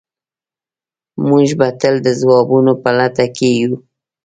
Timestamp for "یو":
3.61-3.73